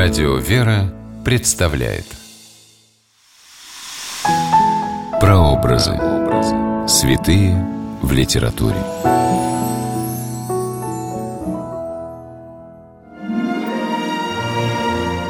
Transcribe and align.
Радио 0.00 0.36
«Вера» 0.36 0.94
представляет 1.24 2.04
Прообразы. 5.20 5.98
Святые 6.86 7.66
в 8.00 8.12
литературе. 8.12 8.76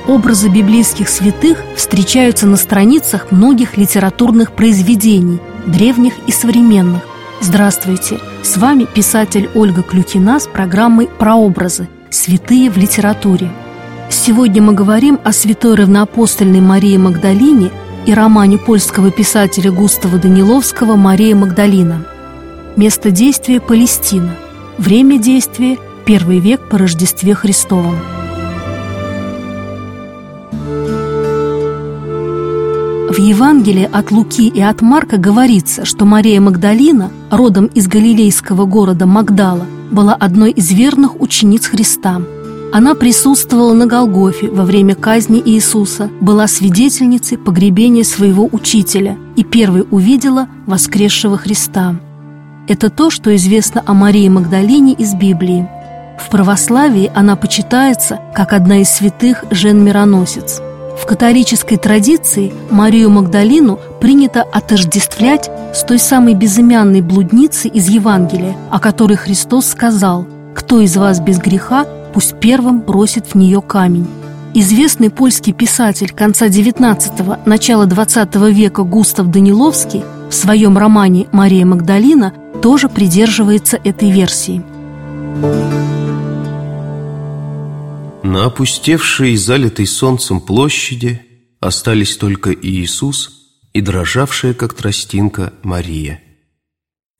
Образы 0.07 0.51
библейских 0.51 1.09
святых 1.09 1.65
встречаются 1.75 2.47
на 2.47 2.59
страницах 2.59 3.33
многих 3.33 3.79
литературных 3.79 4.53
произведений, 4.53 5.41
древних 5.65 6.13
и 6.27 6.31
современных. 6.31 7.01
Здравствуйте! 7.41 8.21
С 8.43 8.59
вами 8.59 8.85
писатель 8.85 9.49
Ольга 9.55 9.83
Клюкина 9.83 10.39
с 10.39 10.47
программой 10.47 11.07
«Прообразы. 11.07 11.89
Святые 12.11 12.69
в 12.69 12.77
литературе». 12.77 13.51
Сегодня 14.11 14.63
мы 14.63 14.73
говорим 14.73 15.19
о 15.23 15.33
святой 15.33 15.75
равноапостольной 15.75 16.61
Марии 16.61 16.97
Магдалине 16.97 17.71
и 18.07 18.15
романе 18.15 18.59
польского 18.59 19.11
писателя 19.11 19.71
Густава 19.71 20.19
Даниловского 20.19 20.97
«Мария 20.97 21.35
Магдалина». 21.35 22.07
Место 22.77 23.11
действия– 23.11 23.61
Палестина. 23.69 24.35
Время 24.79 25.19
действия– 25.19 25.79
первый 26.07 26.39
век 26.39 26.69
по 26.71 26.79
Рождестве 26.79 27.35
Христовом. 27.35 27.97
В 33.11 33.19
Евангелии 33.19 33.89
от 33.91 34.11
Луки 34.11 34.49
и 34.49 34.61
от 34.61 34.81
Марка 34.81 35.19
говорится, 35.19 35.85
что 35.85 36.05
Мария 36.05 36.41
Магдалина, 36.41 37.11
родом 37.31 37.67
из 37.67 37.89
галилейского 37.89 38.65
города 38.65 39.07
Магдала, 39.07 39.67
была 39.91 40.15
одной 40.15 40.53
из 40.53 40.71
верных 40.71 41.21
учениц 41.21 41.67
Христа. 41.67 42.23
Она 42.73 42.95
присутствовала 42.95 43.73
на 43.73 43.87
Голгофе 43.87 44.51
во 44.51 44.65
время 44.65 44.95
казни 44.95 45.43
Иисуса, 45.45 46.11
была 46.21 46.47
свидетельницей 46.47 47.39
погребения 47.39 48.05
своего 48.05 48.49
учителя 48.53 49.17
и 49.37 49.45
первой 49.45 49.87
увидела 49.91 50.49
воскресшего 50.67 51.39
Христа. 51.39 51.97
Это 52.69 52.91
то, 52.91 53.09
что 53.09 53.35
известно 53.37 53.83
о 53.87 53.95
Марии 53.95 54.29
Магдалине 54.29 54.93
из 54.93 55.15
Библии. 55.15 55.69
В 56.19 56.31
православии 56.31 57.11
она 57.15 57.37
почитается 57.37 58.21
как 58.35 58.53
одна 58.53 58.83
из 58.83 58.91
святых 58.91 59.45
жен-мироносец– 59.51 60.61
в 60.99 61.07
католической 61.07 61.77
традиции 61.77 62.53
Марию 62.71 63.09
Магдалину 63.09 63.79
принято 64.01 64.43
отождествлять 64.43 65.49
с 65.73 65.85
той 65.85 65.99
самой 65.99 66.35
безымянной 66.35 67.03
блудницей 67.03 67.71
из 67.71 67.89
Евангелия, 67.89 68.57
о 68.71 68.81
которой 68.81 69.17
Христос 69.17 69.67
сказал 69.67 70.27
«Кто 70.55 70.81
из 70.81 70.97
вас 70.97 71.21
без 71.21 71.39
греха, 71.39 71.87
пусть 72.19 72.41
первым 72.41 72.81
бросит 72.81 73.27
в 73.29 73.35
нее 73.37 73.63
камень». 73.63 74.09
Известный 74.53 75.09
польский 75.09 75.53
писатель 75.53 76.11
конца 76.11 76.49
XIX– 76.49 77.39
начала 77.47 77.87
XX 77.87 78.51
века 78.51 78.83
Густав 78.83 79.29
Даниловский 79.29 80.03
в 80.29 80.35
своем 80.35 80.77
романе 80.77 81.29
«Мария 81.31 81.65
Магдалина» 81.65 82.35
тоже 82.61 82.89
придерживается 82.89 83.77
этой 83.77 84.11
версии. 84.11 84.65
На 88.25 88.47
опустевшей 88.47 89.35
и 89.35 89.37
залитой 89.37 89.87
солнцем 89.87 90.41
площади 90.41 91.23
остались 91.61 92.17
только 92.17 92.53
Иисус 92.53 93.31
и 93.73 93.81
дрожавшая, 93.81 94.55
как 94.55 94.75
тростинка, 94.75 95.53
Мария. 95.63 96.21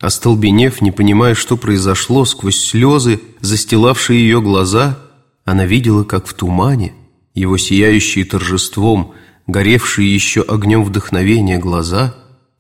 Остолбенев, 0.01 0.81
не 0.81 0.93
понимая, 0.93 1.35
что 1.35 1.57
произошло, 1.57 2.25
сквозь 2.25 2.59
слезы, 2.59 3.21
застилавшие 3.41 4.21
ее 4.21 4.41
глаза, 4.41 4.99
она 5.45 5.65
видела, 5.65 6.05
как 6.05 6.27
в 6.27 6.35
тумане, 6.35 6.95
его 7.35 7.57
сияющие 7.57 8.25
торжеством, 8.25 9.15
горевшие 9.47 10.13
еще 10.13 10.43
огнем 10.43 10.85
вдохновения 10.85 11.59
глаза, 11.59 12.15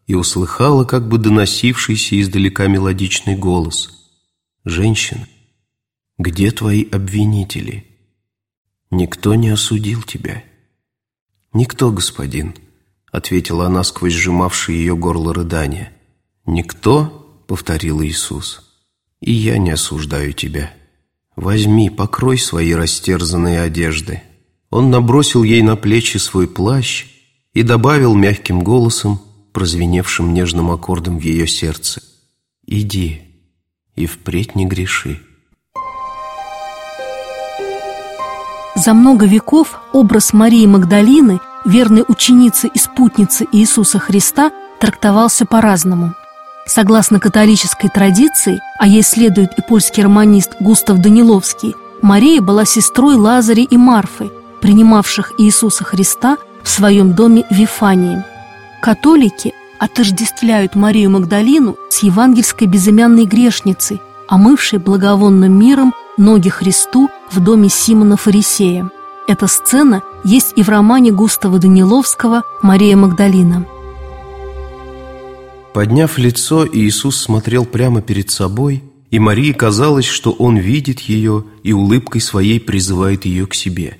и 0.07 0.15
услыхала, 0.15 0.85
как 0.85 1.07
бы 1.07 1.19
доносившийся 1.19 2.21
издалека 2.21 2.67
мелодичный 2.67 3.37
голос. 3.37 4.09
«Женщина, 4.65 5.29
где 6.17 6.51
твои 6.51 6.89
обвинители?» 6.91 7.85
«Никто 8.91 9.35
не 9.35 9.51
осудил 9.51 10.03
тебя». 10.03 10.43
«Никто, 11.53 11.93
господин»,— 11.93 12.55
ответила 13.13 13.67
она 13.67 13.85
сквозь 13.85 14.15
сжимавшее 14.15 14.79
ее 14.79 14.97
горло 14.97 15.35
рыдания. 15.35 15.93
«Никто?»— 16.47 17.18
повторил 17.49 18.03
Иисус. 18.03 18.61
«И 19.21 19.33
я 19.33 19.59
не 19.59 19.71
осуждаю 19.71 20.33
тебя. 20.33 20.71
Возьми, 21.35 21.91
покрой 21.91 22.39
свои 22.39 22.73
растерзанные 22.75 23.63
одежды». 23.63 24.23
Он 24.71 24.91
набросил 24.91 25.43
ей 25.43 25.63
на 25.63 25.77
плечи 25.77 26.19
свой 26.19 26.47
плащ 26.47 27.07
и 27.55 27.63
добавил 27.63 28.15
мягким 28.15 28.61
голосом, 28.61 29.19
прозвеневшим 29.55 30.35
нежным 30.35 30.71
аккордом 30.71 31.19
в 31.19 31.23
ее 31.23 31.49
сердце. 31.49 32.03
«Иди 32.67 33.23
и 33.97 34.07
впредь 34.07 34.55
не 34.55 34.67
греши». 34.67 35.21
За 38.77 38.93
много 38.93 39.27
веков 39.27 39.81
образ 39.93 40.35
Марии 40.35 40.67
Магдалины, 40.67 41.41
верной 41.65 42.05
ученицы 42.07 42.71
и 42.73 42.79
спутницы 42.79 43.47
Иисуса 43.51 43.99
Христа, 43.99 44.53
трактовался 44.79 45.47
по-разному. 45.47 46.15
Согласно 46.69 47.19
католической 47.19 47.89
традиции, 47.89 48.61
а 48.79 48.87
ей 48.87 49.03
следует 49.03 49.59
и 49.59 49.63
польский 49.63 50.03
романист 50.03 50.53
Густав 50.61 50.99
Даниловский, 50.99 51.75
Мария 52.03 52.43
была 52.43 52.67
сестрой 52.67 53.17
Лазаря 53.17 53.63
и 53.63 53.77
Марфы, 53.79 54.31
принимавших 54.61 55.33
Иисуса 55.39 55.83
Христа 55.85 56.37
в 56.63 56.69
своем 56.69 57.15
доме 57.15 57.47
Вифании. 57.51 58.23
Католики 58.83 59.55
отождествляют 59.79 60.75
Марию 60.75 61.11
Магдалину 61.11 61.77
с 61.89 62.03
евангельской 62.03 62.67
безымянной 62.67 63.25
грешницей, 63.25 64.03
омывшей 64.29 64.79
благовонным 64.79 65.59
миром 65.59 65.95
ноги 66.19 66.51
Христу 66.51 67.09
в 67.31 67.41
доме 67.41 67.71
Симона 67.71 68.19
Фарисея. 68.19 68.91
Эта 69.27 69.47
сцена 69.47 70.03
есть 70.23 70.53
и 70.55 70.63
в 70.63 70.69
романе 70.69 71.13
Густава 71.13 71.59
Даниловского 71.59 72.43
«Мария 72.61 72.95
Магдалина». 72.95 73.65
Подняв 75.79 76.19
лицо, 76.19 76.67
Иисус 76.67 77.17
смотрел 77.17 77.65
прямо 77.65 78.03
перед 78.03 78.33
собой, 78.33 78.83
и 79.13 79.21
Марии 79.21 79.53
казалось, 79.53 80.07
что 80.07 80.33
Он 80.33 80.57
видит 80.57 80.99
ее 80.99 81.45
и 81.63 81.73
улыбкой 81.73 82.21
своей 82.21 82.59
призывает 82.59 83.25
ее 83.27 83.47
к 83.47 83.55
себе. 83.55 83.97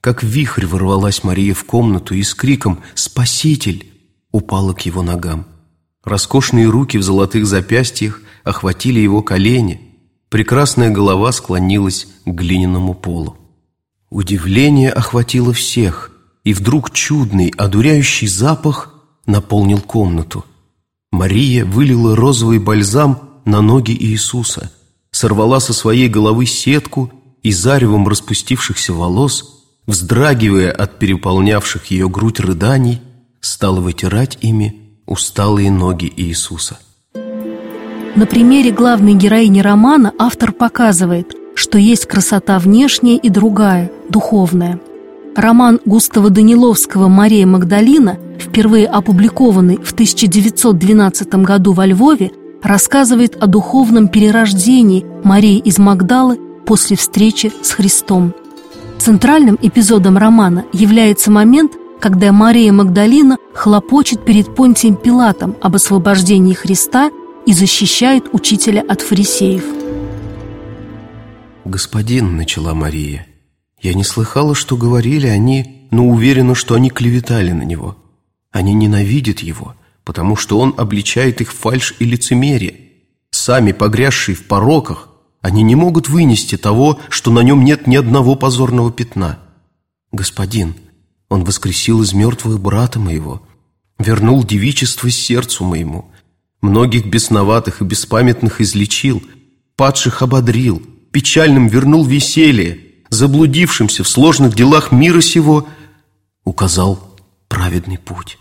Как 0.00 0.22
вихрь 0.22 0.64
ворвалась 0.64 1.22
Мария 1.24 1.52
в 1.52 1.64
комнату 1.64 2.14
и 2.14 2.22
с 2.22 2.32
криком 2.32 2.80
«Спаситель!» 2.94 3.86
упала 4.32 4.72
к 4.72 4.80
его 4.86 5.02
ногам. 5.02 5.46
Роскошные 6.04 6.70
руки 6.70 6.96
в 6.96 7.02
золотых 7.02 7.44
запястьях 7.44 8.22
охватили 8.42 8.98
его 8.98 9.20
колени– 9.20 9.82
Прекрасная 10.30 10.88
голова 10.88 11.32
склонилась 11.32 12.06
к 12.24 12.30
глиняному 12.30 12.94
полу. 12.94 13.36
Удивление 14.08 14.90
охватило 14.90 15.52
всех, 15.52 16.12
и 16.44 16.54
вдруг 16.54 16.92
чудный, 16.92 17.52
одуряющий 17.58 18.26
запах 18.26 18.94
наполнил 19.26 19.82
комнату. 19.82 20.46
Мария 21.10 21.64
вылила 21.64 22.14
розовый 22.14 22.58
бальзам 22.58 23.40
на 23.44 23.60
ноги 23.62 23.92
Иисуса, 23.92 24.70
сорвала 25.10 25.60
со 25.60 25.72
своей 25.72 26.08
головы 26.08 26.46
сетку 26.46 27.10
и 27.42 27.50
заревом 27.50 28.06
распустившихся 28.06 28.92
волос, 28.92 29.64
вздрагивая 29.86 30.70
от 30.70 30.98
переполнявших 30.98 31.86
ее 31.86 32.08
грудь 32.08 32.40
рыданий, 32.40 33.00
стала 33.40 33.80
вытирать 33.80 34.38
ими 34.42 35.00
усталые 35.06 35.70
ноги 35.70 36.12
Иисуса. 36.14 36.78
На 37.14 38.26
примере 38.26 38.70
главной 38.70 39.14
героини 39.14 39.60
романа 39.60 40.12
автор 40.18 40.52
показывает, 40.52 41.34
что 41.54 41.78
есть 41.78 42.06
красота 42.06 42.58
внешняя 42.58 43.16
и 43.16 43.30
другая, 43.30 43.90
духовная. 44.08 44.80
Роман 45.38 45.78
Густава 45.84 46.30
Даниловского 46.30 47.06
«Мария 47.06 47.46
Магдалина», 47.46 48.18
впервые 48.40 48.88
опубликованный 48.88 49.76
в 49.76 49.92
1912 49.92 51.32
году 51.44 51.74
во 51.74 51.86
Львове, 51.86 52.32
рассказывает 52.60 53.36
о 53.40 53.46
духовном 53.46 54.08
перерождении 54.08 55.06
Марии 55.22 55.58
из 55.58 55.78
Магдалы 55.78 56.40
после 56.66 56.96
встречи 56.96 57.52
с 57.62 57.70
Христом. 57.70 58.34
Центральным 58.98 59.56
эпизодом 59.62 60.18
романа 60.18 60.64
является 60.72 61.30
момент, 61.30 61.70
когда 62.00 62.32
Мария 62.32 62.72
Магдалина 62.72 63.36
хлопочет 63.54 64.24
перед 64.24 64.52
Понтием 64.56 64.96
Пилатом 64.96 65.54
об 65.62 65.76
освобождении 65.76 66.54
Христа 66.54 67.12
и 67.46 67.52
защищает 67.52 68.24
учителя 68.32 68.84
от 68.88 69.02
фарисеев. 69.02 69.62
«Господин»,— 71.64 72.36
начала 72.38 72.74
Мария,— 72.74 73.24
«я 73.80 73.94
не 73.94 74.04
слыхала, 74.04 74.54
что 74.54 74.76
говорили 74.76 75.26
они, 75.26 75.86
но 75.90 76.06
уверена, 76.06 76.54
что 76.54 76.74
они 76.74 76.90
клеветали 76.90 77.52
на 77.52 77.62
него. 77.62 77.96
Они 78.50 78.74
ненавидят 78.74 79.40
его, 79.40 79.74
потому 80.04 80.36
что 80.36 80.58
он 80.58 80.74
обличает 80.76 81.40
их 81.40 81.52
фальшь 81.52 81.94
и 81.98 82.04
лицемерие. 82.04 82.74
Сами 83.30 83.72
погрязшие 83.72 84.34
в 84.34 84.46
пороках, 84.46 85.08
они 85.40 85.62
не 85.62 85.74
могут 85.74 86.08
вынести 86.08 86.56
того, 86.56 86.98
что 87.08 87.30
на 87.30 87.40
нем 87.40 87.64
нет 87.64 87.86
ни 87.86 87.96
одного 87.96 88.34
позорного 88.34 88.90
пятна. 88.90 89.38
Господин, 90.12 90.74
Он 91.28 91.44
воскресил 91.44 92.02
из 92.02 92.14
мертвых 92.14 92.58
брата 92.58 92.98
моего, 92.98 93.42
вернул 93.98 94.42
девичество 94.44 95.10
сердцу 95.10 95.64
моему, 95.64 96.10
многих 96.62 97.06
бесноватых 97.06 97.82
и 97.82 97.84
беспамятных 97.84 98.62
излечил, 98.62 99.22
падших 99.76 100.22
ободрил, 100.22 100.82
печальным 101.12 101.68
вернул 101.68 102.04
веселье, 102.04 102.87
заблудившимся 103.10 104.04
в 104.04 104.08
сложных 104.08 104.54
делах 104.54 104.92
мира 104.92 105.20
сего 105.20 105.66
указал 106.44 106.98
праведный 107.48 107.98
путь. 107.98 108.38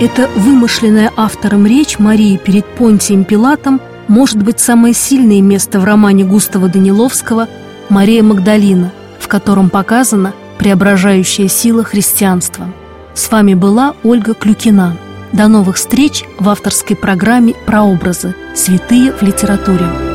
Эта 0.00 0.28
вымышленная 0.34 1.12
автором 1.16 1.66
речь 1.66 1.98
Марии 1.98 2.38
перед 2.38 2.64
Понтием 2.64 3.24
Пилатом 3.24 3.80
может 4.08 4.42
быть 4.42 4.58
самое 4.58 4.94
сильное 4.94 5.42
место 5.42 5.78
в 5.78 5.84
романе 5.84 6.24
Густава 6.24 6.68
Даниловского 6.68 7.48
«Мария 7.90 8.22
Магдалина», 8.22 8.92
в 9.18 9.28
котором 9.28 9.68
показана 9.68 10.32
преображающая 10.58 11.48
сила 11.48 11.84
христианства. 11.84 12.72
С 13.14 13.30
вами 13.30 13.54
была 13.54 13.94
Ольга 14.02 14.34
Клюкина. 14.34 14.96
До 15.32 15.48
новых 15.48 15.76
встреч 15.76 16.24
в 16.38 16.48
авторской 16.48 16.96
программе 16.96 17.54
«Прообразы. 17.66 18.34
Святые 18.54 19.12
в 19.12 19.22
литературе». 19.22 20.09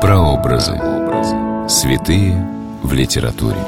Прообразы. 0.00 0.80
Святые 1.68 2.34
в 2.82 2.90
литературе. 2.94 3.58